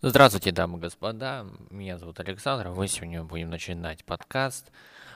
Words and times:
Здравствуйте, 0.00 0.52
дамы 0.52 0.78
и 0.78 0.82
господа. 0.82 1.44
Меня 1.70 1.98
зовут 1.98 2.20
Александр. 2.20 2.68
Мы 2.68 2.86
сегодня 2.86 3.24
будем 3.24 3.50
начинать 3.50 4.04
подкаст. 4.04 4.70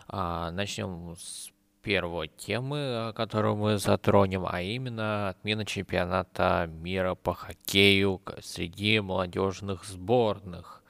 А, 0.08 0.50
начнем 0.50 1.14
с 1.16 1.52
первой 1.82 2.26
темы, 2.36 3.12
которую 3.14 3.54
мы 3.54 3.79
затронем, 3.79 4.44
а 4.44 4.60
именно 4.60 5.29
отмена 5.29 5.64
чемпионата 5.64 6.68
мира 6.68 7.14
по 7.14 7.32
хоккею 7.32 8.20
среди 8.42 8.98
молодежных 8.98 9.84
сборных. 9.84 10.82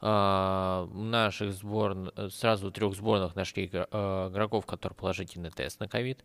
А, 0.00 0.86
наших 0.94 1.52
сборных, 1.52 2.12
сразу 2.32 2.70
трех 2.70 2.94
сборных 2.94 3.34
нашли 3.34 3.68
э, 3.72 4.28
игроков, 4.30 4.66
которые 4.66 4.96
положительный 4.96 5.50
тест 5.50 5.80
на 5.80 5.88
ковид. 5.88 6.24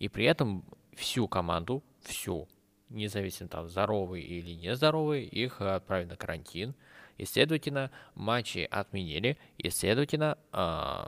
И 0.00 0.08
при 0.08 0.24
этом 0.24 0.64
всю 0.96 1.28
команду, 1.28 1.84
всю 2.02 2.48
независимо 2.90 3.48
там 3.48 3.68
здоровые 3.68 4.24
или 4.24 4.52
нездоровые, 4.52 5.24
их 5.24 5.60
отправили 5.60 6.08
на 6.10 6.16
карантин. 6.16 6.74
И, 7.16 7.24
следовательно, 7.24 7.90
матчи 8.14 8.66
отменили, 8.70 9.38
и, 9.58 9.70
следовательно, 9.70 10.38
э, 10.52 11.04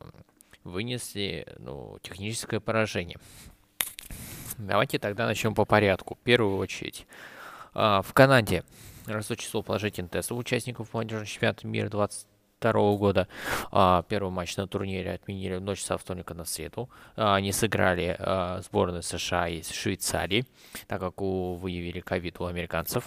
вынесли 0.64 1.46
ну, 1.58 1.98
техническое 2.02 2.58
поражение. 2.58 3.18
Давайте 4.58 4.98
тогда 4.98 5.26
начнем 5.26 5.54
по 5.54 5.64
порядку. 5.64 6.16
В 6.16 6.24
первую 6.24 6.56
очередь, 6.56 7.06
э, 7.74 8.00
в 8.02 8.12
Канаде 8.12 8.64
растет 9.06 9.38
число 9.38 9.62
положительных 9.62 10.10
тестов 10.10 10.38
участников 10.38 10.92
молодежного 10.92 11.26
чемпионата 11.26 11.66
мира 11.66 11.88
20 11.88 12.26
2022 12.60 12.96
года. 12.96 13.28
А, 13.72 14.02
первый 14.08 14.30
матч 14.30 14.56
на 14.56 14.66
турнире 14.66 15.12
отменили 15.12 15.56
в 15.56 15.62
ночь 15.62 15.82
со 15.82 15.96
вторника 15.96 16.34
на 16.34 16.44
среду. 16.44 16.90
А, 17.16 17.34
они 17.34 17.52
сыграли 17.52 18.16
а, 18.18 18.60
сборные 18.62 19.02
США 19.02 19.48
и 19.48 19.62
Швейцарии, 19.62 20.44
так 20.86 21.00
как 21.00 21.20
у, 21.22 21.54
выявили 21.54 22.00
ковид 22.00 22.40
у 22.40 22.46
американцев. 22.46 23.04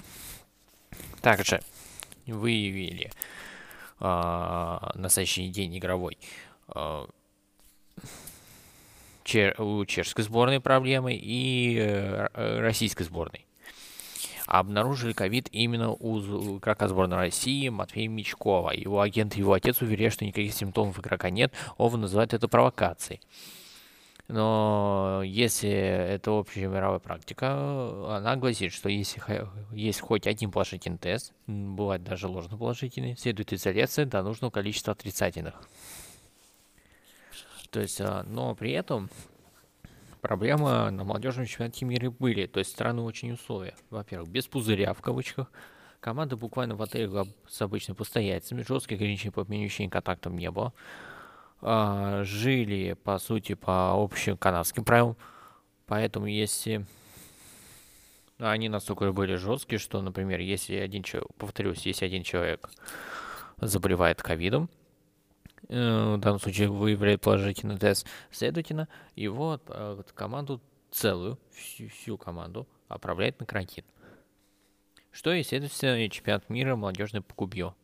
Также 1.21 1.61
выявили 2.27 3.11
на 3.99 5.07
следующий 5.07 5.47
день 5.47 5.77
игровой 5.77 6.17
у 9.57 9.85
чешской 9.85 10.23
сборной 10.25 10.59
проблемы 10.59 11.13
и 11.15 11.77
э, 11.79 12.59
российской 12.59 13.03
сборной 13.03 13.45
обнаружили 14.45 15.13
ковид 15.13 15.49
именно 15.51 15.91
у 15.91 16.57
игрока 16.57 16.87
сборной 16.87 17.17
России 17.17 17.69
Матвея 17.69 18.09
Мечкова. 18.09 18.71
Его 18.71 19.01
агент 19.01 19.35
и 19.35 19.39
его 19.39 19.53
отец 19.53 19.81
уверяют, 19.81 20.13
что 20.13 20.25
никаких 20.25 20.53
симптомов 20.53 20.99
игрока 20.99 21.29
нет. 21.29 21.53
Ова 21.77 21.97
называет 21.97 22.33
это 22.33 22.47
провокацией. 22.47 23.21
Но 24.29 25.21
если 25.25 25.69
это 25.69 26.31
общая 26.31 26.67
мировая 26.67 26.99
практика, 26.99 28.15
она 28.15 28.35
гласит, 28.37 28.71
что 28.71 28.87
если 28.87 29.21
есть 29.73 29.99
хоть 29.99 30.27
один 30.27 30.49
положительный 30.49 30.97
тест, 30.97 31.33
бывает 31.45 32.03
даже 32.03 32.27
ложно 32.27 32.57
положительный, 32.57 33.17
следует 33.17 33.51
изоляция 33.51 34.05
до 34.05 34.23
нужного 34.23 34.49
количества 34.49 34.93
отрицательных. 34.93 35.55
То 37.69 37.81
есть, 37.81 37.99
а, 37.99 38.23
но 38.23 38.55
при 38.55 38.71
этом 38.71 39.09
проблемы 40.23 40.89
на 40.89 41.03
молодежном 41.03 41.45
чемпионате 41.45 41.85
мира 41.85 42.09
были. 42.09 42.47
То 42.47 42.59
есть 42.59 42.71
странные 42.71 43.05
очень 43.05 43.33
условия. 43.33 43.75
Во-первых, 43.89 44.29
без 44.29 44.47
пузыря 44.47 44.93
в 44.93 45.01
кавычках. 45.01 45.51
Команда 45.99 46.37
буквально 46.37 46.75
в 46.75 46.81
отеле 46.81 47.25
с 47.47 47.61
обычными 47.61 47.97
постояльцами. 47.97 48.63
Жестких 48.67 48.95
ограничений 48.95 49.31
по 49.31 49.45
перемещению 49.45 49.91
контактам 49.91 50.37
не 50.37 50.49
было. 50.49 50.73
А, 51.61 52.23
жили, 52.23 52.93
по 52.93 53.19
сути, 53.19 53.53
по 53.53 53.91
общим 54.01 54.37
канадским 54.37 54.83
правилам. 54.85 55.17
Поэтому 55.85 56.25
если... 56.25 56.85
Они 58.39 58.67
настолько 58.67 59.11
были 59.11 59.35
жесткие, 59.35 59.77
что, 59.77 60.01
например, 60.01 60.39
если 60.39 60.75
один 60.75 61.03
человек, 61.03 61.29
повторюсь, 61.37 61.85
если 61.85 62.05
один 62.05 62.23
человек 62.23 62.69
заболевает 63.57 64.21
ковидом, 64.21 64.69
в 65.73 66.17
данном 66.19 66.39
случае 66.39 66.69
выявляет 66.69 67.21
положительный 67.21 67.77
тест, 67.77 68.07
следовательно, 68.31 68.87
его 69.15 69.59
э, 69.67 70.01
команду 70.13 70.61
целую, 70.91 71.39
всю, 71.51 71.89
всю 71.89 72.17
команду 72.17 72.67
отправляет 72.87 73.39
на 73.39 73.45
карантин. 73.45 73.83
Что, 75.11 75.31
естественно, 75.31 76.09
чемпионат 76.09 76.49
мира 76.49 76.75
молодежный 76.75 77.21
погубил. 77.21 77.75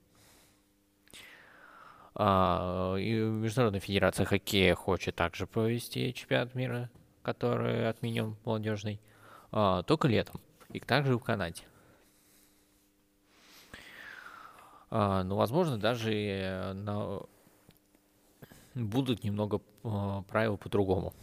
А, 2.16 2.96
и 2.96 3.14
Международная 3.14 3.80
федерация 3.80 4.26
хоккея 4.26 4.76
хочет 4.76 5.16
также 5.16 5.48
провести 5.48 6.14
чемпионат 6.14 6.54
мира, 6.56 6.90
который 7.22 7.88
отменен 7.88 8.36
молодежный, 8.46 9.00
а, 9.52 9.84
только 9.84 10.08
летом. 10.08 10.42
И 10.70 10.80
также 10.80 11.18
в 11.18 11.24
Канаде. 11.24 11.64
А, 14.92 15.24
ну, 15.24 15.36
возможно, 15.36 15.78
даже 15.78 16.74
на 16.74 17.22
будут 18.76 19.24
немного 19.24 19.62
э, 19.84 20.24
правила 20.28 20.58
по-другому. 20.58 21.14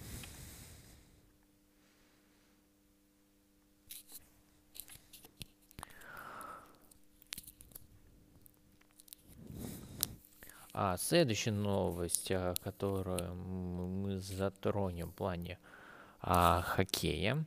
А 10.78 10.98
следующая 10.98 11.52
новость, 11.52 12.30
а, 12.30 12.52
которую 12.62 13.34
мы 13.34 14.18
затронем 14.18 15.08
в 15.08 15.14
плане 15.14 15.58
а, 16.20 16.60
хоккея. 16.60 17.46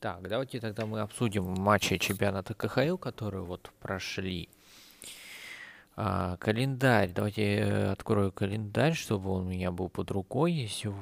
Так, 0.00 0.28
давайте 0.28 0.58
тогда 0.58 0.84
мы 0.84 0.98
обсудим 0.98 1.44
матчи 1.44 1.96
чемпионата 1.96 2.54
КХЛ, 2.54 2.96
которые 2.96 3.44
вот 3.44 3.70
прошли. 3.78 4.48
А, 6.00 6.36
календарь. 6.36 7.10
Давайте 7.12 7.56
я 7.56 7.90
открою 7.90 8.30
календарь, 8.30 8.94
чтобы 8.94 9.30
он 9.32 9.46
у 9.46 9.50
меня 9.50 9.72
был 9.72 9.88
под 9.88 10.12
рукой. 10.12 10.52
Если... 10.52 10.92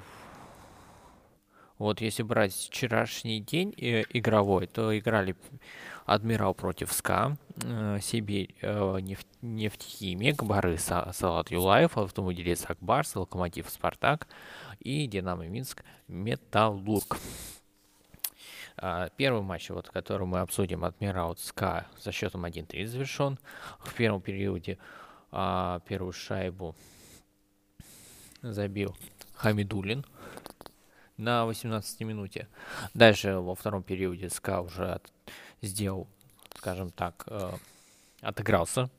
Вот 1.76 2.00
если 2.00 2.22
брать 2.22 2.54
вчерашний 2.54 3.40
день 3.40 3.74
э, 3.76 4.04
игровой, 4.08 4.66
то 4.66 4.98
играли 4.98 5.36
Адмирал 6.06 6.54
против 6.54 6.94
СКА, 6.94 7.36
э, 7.62 7.98
Сибирь, 8.00 8.54
э, 8.62 8.98
нефть, 9.02 9.28
Нефтехимик, 9.42 10.42
Бары, 10.42 10.78
Салат 10.78 11.50
Юлаев, 11.50 11.98
Автомобилист 11.98 12.70
Акбарс, 12.70 13.16
Локомотив 13.16 13.68
Спартак 13.68 14.26
и 14.80 15.06
Динамо 15.06 15.46
Минск 15.46 15.84
Металлург. 16.08 17.18
А, 18.78 19.09
первый 19.16 19.42
матч, 19.42 19.70
вот, 19.70 19.88
который 19.88 20.26
мы 20.26 20.41
обсудим, 20.41 20.84
Адмирал 20.84 21.37
СКА 21.37 21.87
со 21.98 22.12
счетом 22.12 22.44
1-3 22.44 22.87
завершен. 22.87 23.38
В 23.81 23.94
первом 23.94 24.20
периоде 24.20 24.78
а, 25.31 25.81
первую 25.87 26.12
шайбу 26.12 26.75
забил 28.42 28.94
Хамидулин 29.34 30.04
на 31.16 31.47
18 31.47 32.00
минуте. 32.00 32.48
Дальше 32.92 33.37
во 33.37 33.54
втором 33.54 33.82
периоде 33.82 34.28
СКА 34.28 34.60
уже 34.60 34.93
от, 34.93 35.12
сделал, 35.62 36.06
скажем 36.54 36.91
так, 36.91 37.25
э, 37.28 37.53
отыгрался 38.20 38.91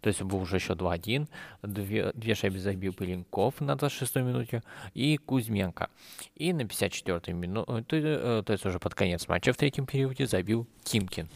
то 0.00 0.08
есть 0.08 0.22
был 0.22 0.40
уже 0.40 0.56
еще 0.56 0.72
2-1. 0.74 1.28
Две, 1.62 2.12
две 2.12 2.34
шайбы 2.34 2.58
забил 2.58 2.92
Пеленков 2.92 3.60
на 3.60 3.72
26-й 3.72 4.22
минуте 4.22 4.62
и 4.94 5.16
Кузьменко. 5.16 5.88
И 6.34 6.52
на 6.52 6.62
54-й 6.62 7.32
минуте, 7.32 8.00
э, 8.02 8.42
то 8.44 8.52
есть 8.52 8.66
уже 8.66 8.78
под 8.78 8.94
конец 8.94 9.28
матча 9.28 9.52
в 9.52 9.56
третьем 9.56 9.86
периоде 9.86 10.26
забил 10.26 10.66
Тимкин 10.84 11.28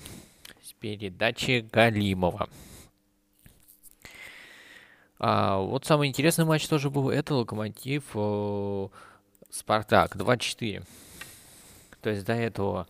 с 0.63 0.73
передачи 0.73 1.67
Галимова. 1.73 2.49
А, 5.19 5.59
вот 5.59 5.85
самый 5.85 6.09
интересный 6.09 6.45
матч 6.45 6.67
тоже 6.69 6.91
был. 6.91 7.11
Это 7.11 7.35
Локомотив 7.35 8.05
э, 8.15 8.89
Спартак 9.51 10.17
2-4. 10.17 10.85
То 12.03 12.11
есть 12.11 12.25
до 12.27 12.35
этого 12.35 12.87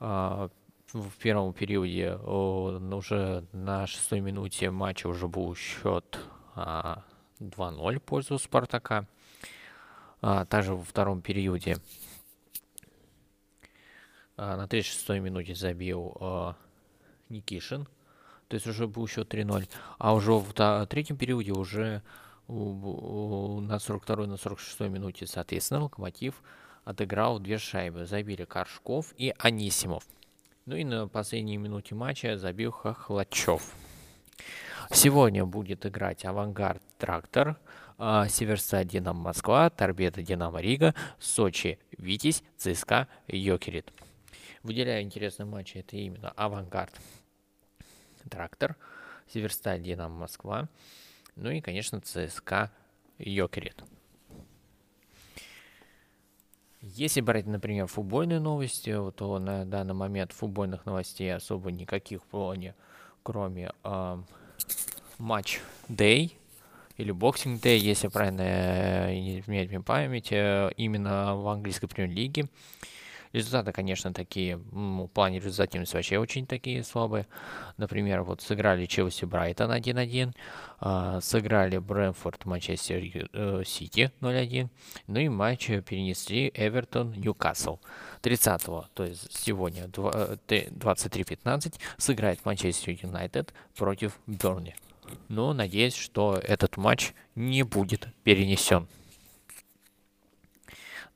э, 0.00 0.48
в 0.92 1.10
первом 1.18 1.52
периоде 1.52 2.14
уже 2.14 3.44
на 3.52 3.86
шестой 3.86 4.20
минуте 4.20 4.70
матча 4.70 5.06
уже 5.06 5.28
был 5.28 5.54
счет 5.54 6.18
2-0 6.54 7.98
в 7.98 8.02
пользу 8.02 8.38
Спартака. 8.38 9.06
А, 10.20 10.44
также 10.46 10.74
во 10.74 10.82
втором 10.82 11.22
периоде 11.22 11.76
а, 14.36 14.56
на 14.56 14.64
36-й 14.64 15.20
минуте 15.20 15.54
забил 15.54 16.16
а, 16.20 16.56
Никишин. 17.28 17.86
То 18.48 18.54
есть 18.54 18.66
уже 18.66 18.88
был 18.88 19.06
счет 19.06 19.32
3-0. 19.32 19.68
А 19.98 20.14
уже 20.14 20.32
в 20.32 20.86
третьем 20.86 21.16
периоде 21.16 21.52
уже 21.52 22.02
на 22.48 23.76
42-й, 23.76 24.26
на 24.26 24.34
46-й 24.34 24.88
минуте, 24.88 25.26
соответственно, 25.26 25.82
Локомотив 25.82 26.42
отыграл 26.84 27.38
две 27.38 27.58
шайбы. 27.58 28.06
Забили 28.06 28.44
Коршков 28.44 29.12
и 29.18 29.34
Анисимов. 29.38 30.04
Ну 30.68 30.76
и 30.76 30.84
на 30.84 31.08
последней 31.08 31.56
минуте 31.56 31.94
матча 31.94 32.36
забил 32.36 32.72
Хохлачев. 32.72 33.74
Сегодня 34.92 35.46
будет 35.46 35.86
играть 35.86 36.26
Авангард 36.26 36.82
Трактор, 36.98 37.56
а, 37.96 38.28
Северсталь 38.28 38.86
Динамо 38.86 39.18
Москва, 39.18 39.70
Торпедо 39.70 40.20
Динамо 40.20 40.60
Рига, 40.60 40.94
Сочи 41.18 41.78
Витязь, 41.96 42.42
ЦСКА 42.58 43.08
Йокерит. 43.28 43.90
Выделяю 44.62 45.02
интересные 45.04 45.46
матчи, 45.46 45.78
это 45.78 45.96
именно 45.96 46.32
Авангард, 46.36 46.92
Трактор, 48.28 48.76
Северсталь, 49.26 49.80
Динамо, 49.80 50.18
Москва, 50.18 50.68
ну 51.34 51.50
и, 51.50 51.62
конечно, 51.62 52.02
ЦСКА, 52.02 52.70
Йокерит. 53.16 53.82
Если 56.80 57.20
брать, 57.20 57.46
например, 57.46 57.86
футбольные 57.88 58.38
новости, 58.38 58.94
то 59.16 59.38
на 59.38 59.64
данный 59.64 59.94
момент 59.94 60.32
футбольных 60.32 60.86
новостей 60.86 61.34
особо 61.34 61.72
никаких 61.72 62.22
в 62.22 62.26
плане, 62.26 62.74
кроме 63.24 63.72
э, 63.82 64.22
матч 65.18 65.60
Day 65.88 66.32
или 66.96 67.12
Boxing 67.12 67.60
Day, 67.60 67.78
если 67.78 68.06
правильно 68.06 68.42
э, 68.42 69.12
не 69.12 69.40
изменять 69.40 69.70
мне 69.70 69.80
память, 69.80 70.30
э, 70.30 70.70
именно 70.76 71.34
в 71.34 71.48
английской 71.48 71.88
премьер-лиге. 71.88 72.46
Результаты, 73.32 73.72
конечно, 73.72 74.12
такие, 74.12 74.60
ну, 74.72 75.04
в 75.04 75.08
плане 75.08 75.38
результативности 75.38 75.94
вообще 75.94 76.18
очень 76.18 76.46
такие 76.46 76.82
слабые. 76.82 77.26
Например, 77.76 78.22
вот 78.22 78.40
сыграли 78.40 78.86
Челси 78.86 79.24
Брайтон 79.26 79.72
1-1, 79.72 80.34
э, 80.80 81.20
сыграли 81.22 81.78
Брэнфорд 81.78 82.44
Манчестер 82.46 83.28
э, 83.32 83.62
Сити 83.64 84.12
0-1, 84.20 84.68
ну 85.06 85.20
и 85.20 85.28
матч 85.28 85.66
перенесли 85.66 86.50
Эвертон 86.54 87.12
Ньюкасл. 87.12 87.78
30 88.22 88.62
то 88.94 89.04
есть 89.04 89.32
сегодня 89.32 89.84
23-15, 89.84 91.68
э, 91.68 91.70
сыграет 91.98 92.44
Манчестер 92.44 92.98
Юнайтед 93.02 93.52
против 93.76 94.18
Берни. 94.26 94.74
Но 95.28 95.52
надеюсь, 95.52 95.94
что 95.94 96.34
этот 96.42 96.76
матч 96.76 97.12
не 97.34 97.62
будет 97.62 98.08
перенесен. 98.24 98.88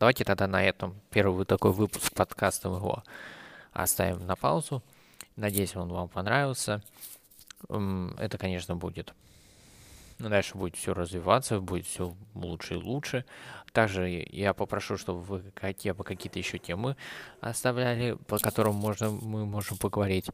Давайте 0.02 0.24
тогда 0.24 0.48
на 0.48 0.60
этом 0.60 1.00
первый 1.10 1.46
такой 1.46 1.70
выпуск 1.70 2.12
подкаста 2.12 2.68
мы 2.68 2.78
его 2.78 3.04
оставим 3.72 4.26
на 4.26 4.34
паузу. 4.34 4.82
Надеюсь, 5.36 5.76
он 5.76 5.92
вам 5.92 6.08
понравился. 6.08 6.82
Это, 7.68 8.36
конечно, 8.36 8.74
будет 8.74 9.14
дальше 10.18 10.58
будет 10.58 10.74
все 10.74 10.92
развиваться, 10.92 11.60
будет 11.60 11.86
все 11.86 12.16
лучше 12.34 12.74
и 12.74 12.78
лучше. 12.78 13.24
Также 13.70 14.26
я 14.32 14.54
попрошу, 14.54 14.96
чтобы 14.96 15.20
вы 15.20 15.52
хотя 15.54 15.94
бы 15.94 16.02
какие-то 16.02 16.40
еще 16.40 16.58
темы 16.58 16.96
оставляли, 17.40 18.14
по 18.26 18.38
которым 18.38 18.74
можно, 18.74 19.08
мы 19.08 19.46
можем 19.46 19.78
поговорить. 19.78 20.28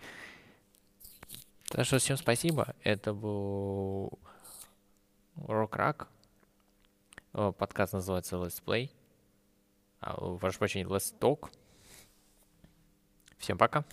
Так 1.68 1.84
что 1.84 1.98
всем 1.98 2.16
спасибо. 2.16 2.74
Это 2.84 3.12
был 3.12 4.18
Рок 5.46 5.76
Рак. 5.76 6.08
Подкаст 7.32 7.92
называется 7.92 8.36
Let's 8.36 8.62
Play. 8.64 8.88
Прошу 10.00 10.58
прощения, 10.58 10.86
Let's 10.86 11.14
Talk. 11.18 11.50
Всем 13.38 13.58
пока. 13.58 13.84